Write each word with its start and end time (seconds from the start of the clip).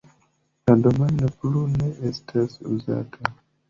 La 0.69 0.77
domajno 0.85 1.31
plu 1.43 1.63
ne 1.77 1.93
estas 2.13 2.61
uzata. 2.77 3.37